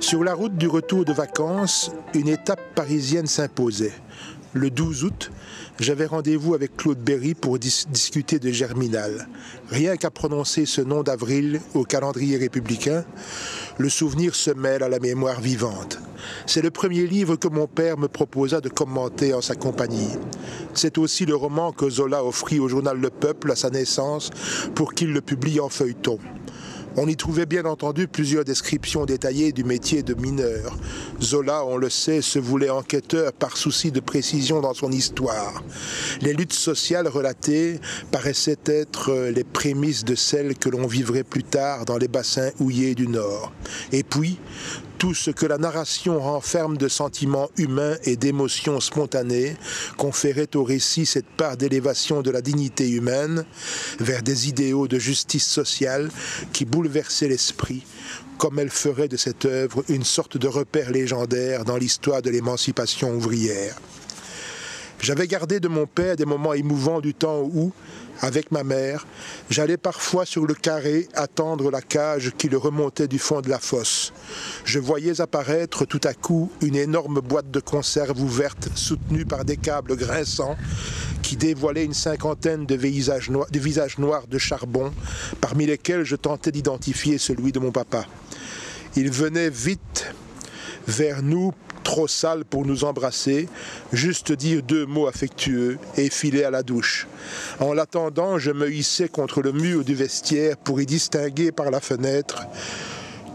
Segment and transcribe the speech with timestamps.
[0.00, 3.94] Sur la route du retour de vacances, une étape parisienne s'imposait.
[4.52, 5.30] Le 12 août,
[5.80, 9.28] j'avais rendez-vous avec Claude Berry pour discuter de Germinal.
[9.68, 13.04] Rien qu'à prononcer ce nom d'avril au calendrier républicain,
[13.78, 15.98] le souvenir se mêle à la mémoire vivante.
[16.46, 20.16] C'est le premier livre que mon père me proposa de commenter en sa compagnie.
[20.74, 24.30] C'est aussi le roman que Zola offrit au journal Le Peuple à sa naissance
[24.74, 26.18] pour qu'il le publie en feuilleton.
[26.98, 30.78] On y trouvait bien entendu plusieurs descriptions détaillées du métier de mineur.
[31.20, 35.62] Zola, on le sait, se voulait enquêteur par souci de précision dans son histoire.
[36.22, 41.84] Les luttes sociales relatées paraissaient être les prémices de celles que l'on vivrait plus tard
[41.84, 43.52] dans les bassins houillés du Nord.
[43.92, 44.38] Et puis,
[44.98, 49.56] tout ce que la narration renferme de sentiments humains et d'émotions spontanées
[49.96, 53.44] conférait au récit cette part d'élévation de la dignité humaine
[54.00, 56.10] vers des idéaux de justice sociale
[56.52, 57.84] qui bouleversaient l'esprit,
[58.38, 63.14] comme elle ferait de cette œuvre une sorte de repère légendaire dans l'histoire de l'émancipation
[63.14, 63.76] ouvrière.
[65.06, 67.70] J'avais gardé de mon père des moments émouvants du temps où,
[68.22, 69.06] avec ma mère,
[69.48, 73.60] j'allais parfois sur le carré attendre la cage qui le remontait du fond de la
[73.60, 74.12] fosse.
[74.64, 79.56] Je voyais apparaître tout à coup une énorme boîte de conserve ouverte soutenue par des
[79.56, 80.56] câbles grinçants
[81.22, 84.92] qui dévoilait une cinquantaine de visages, de visages noirs de charbon,
[85.40, 88.06] parmi lesquels je tentais d'identifier celui de mon papa.
[88.96, 90.12] Il venait vite
[90.88, 91.52] vers nous
[91.86, 93.48] trop sale pour nous embrasser,
[93.92, 97.06] juste dire deux mots affectueux et filer à la douche.
[97.60, 101.78] En l'attendant, je me hissais contre le mur du vestiaire pour y distinguer par la
[101.78, 102.42] fenêtre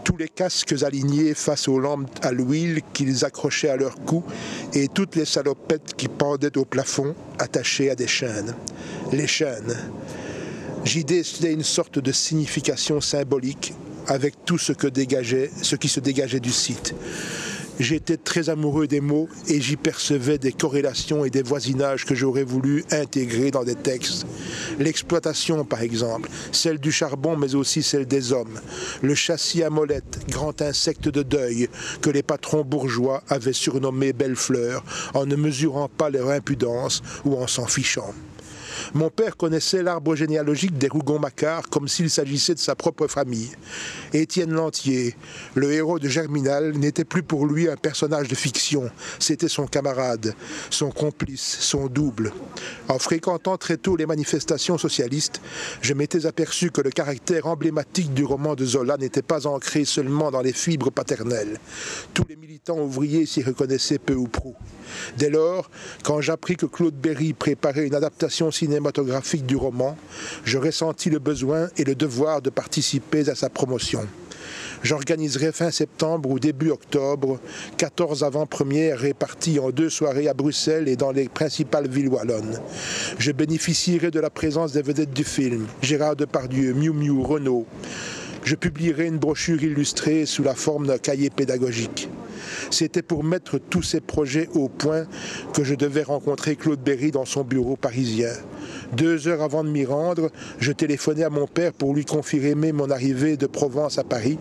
[0.04, 4.22] tous les casques alignés face aux lampes à l'huile qu'ils accrochaient à leur cou
[4.74, 8.54] et toutes les salopettes qui pendaient au plafond attachées à des chaînes.
[9.12, 9.76] Les chaînes.
[10.84, 13.72] J'y décelais une sorte de signification symbolique
[14.08, 16.94] avec tout ce que dégageait, ce qui se dégageait du site.
[17.82, 22.44] J'étais très amoureux des mots et j'y percevais des corrélations et des voisinages que j'aurais
[22.44, 24.24] voulu intégrer dans des textes.
[24.78, 28.60] L'exploitation, par exemple, celle du charbon, mais aussi celle des hommes.
[29.02, 31.68] Le châssis à molette, grand insecte de deuil,
[32.00, 37.34] que les patrons bourgeois avaient surnommé Belle Fleur, en ne mesurant pas leur impudence ou
[37.34, 38.14] en s'en fichant.
[38.94, 43.50] Mon père connaissait l'arbre généalogique des Rougon-Macquart comme s'il s'agissait de sa propre famille.
[44.12, 45.16] Étienne Lantier,
[45.54, 50.34] le héros de Germinal, n'était plus pour lui un personnage de fiction, c'était son camarade,
[50.68, 52.32] son complice, son double.
[52.88, 55.40] En fréquentant très tôt les manifestations socialistes,
[55.80, 60.30] je m'étais aperçu que le caractère emblématique du roman de Zola n'était pas ancré seulement
[60.30, 61.58] dans les fibres paternelles.
[62.12, 64.54] Tous les militants ouvriers s'y reconnaissaient peu ou prou.
[65.16, 65.70] Dès lors,
[66.04, 68.50] quand j'appris que Claude Berry préparait une adaptation
[69.46, 69.96] du roman,
[70.44, 74.06] je ressentis le besoin et le devoir de participer à sa promotion.
[74.82, 77.38] J'organiserai fin septembre ou début octobre
[77.76, 82.58] 14 avant-premières réparties en deux soirées à Bruxelles et dans les principales villes wallonnes.
[83.18, 87.66] Je bénéficierai de la présence des vedettes du film, Gérard Depardieu, Miu Miu, Renault.
[88.44, 92.08] Je publierai une brochure illustrée sous la forme d'un cahier pédagogique.
[92.70, 95.06] C'était pour mettre tous ces projets au point
[95.54, 98.32] que je devais rencontrer Claude Berry dans son bureau parisien.
[98.94, 102.90] Deux heures avant de m'y rendre, je téléphonais à mon père pour lui confirmer mon
[102.90, 104.38] arrivée de Provence à Paris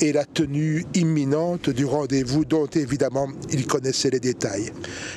[0.00, 4.72] et la tenue imminente du rendez-vous dont évidemment il connaissait les détails.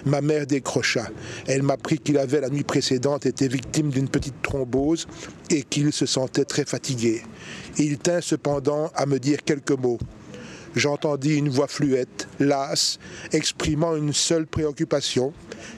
[0.06, 1.08] Ma mère décrocha.
[1.48, 5.08] Elle m'apprit qu'il avait la nuit précédente été victime d'une petite thrombose
[5.50, 7.22] et qu'il se sentait très fatigué.
[7.78, 10.00] Il tint cependant à me dire quelques mots
[10.76, 13.00] j'entendis une voix fluette, lasse,
[13.32, 15.34] exprimant une seule préoccupation,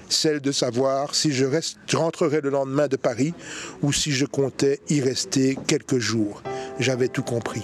[0.09, 1.45] celle de savoir si je,
[1.93, 3.33] rentrerais le lendemain de Paris
[3.81, 6.41] ou si je comptais y rester quelques jours.
[6.79, 7.63] J'avais tout compris.